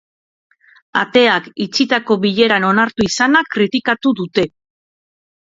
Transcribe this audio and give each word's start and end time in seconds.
Ateak 1.01 1.49
itxitako 1.65 2.17
bileran 2.23 2.65
onartu 2.71 3.07
izana 3.11 3.43
kritikatu 3.57 4.17
dute. 4.23 4.49